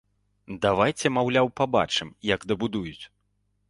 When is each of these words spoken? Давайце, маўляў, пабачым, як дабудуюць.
Давайце, 0.63 1.05
маўляў, 1.19 1.53
пабачым, 1.63 2.09
як 2.35 2.51
дабудуюць. 2.53 3.01